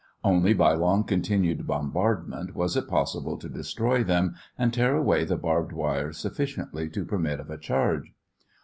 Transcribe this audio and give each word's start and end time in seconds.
Only 0.23 0.55
by 0.55 0.73
long 0.73 1.03
continued 1.03 1.67
bombardment 1.67 2.55
was 2.55 2.75
it 2.75 2.87
possible 2.87 3.37
to 3.37 3.47
destroy 3.47 4.03
them 4.03 4.33
and 4.57 4.73
tear 4.73 4.95
away 4.95 5.25
the 5.25 5.37
barbed 5.37 5.73
wire 5.73 6.11
sufficiently 6.11 6.89
to 6.89 7.05
permit 7.05 7.39
of 7.39 7.51
a 7.51 7.57
charge. 7.59 8.11